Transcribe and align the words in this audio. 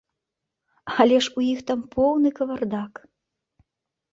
Але 1.03 1.17
ж 1.27 1.33
у 1.41 1.45
іх 1.51 1.61
там 1.73 1.79
поўны 1.93 2.29
кавардак! 2.41 2.93